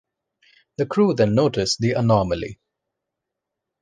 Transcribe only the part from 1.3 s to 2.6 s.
noticed the anomaly.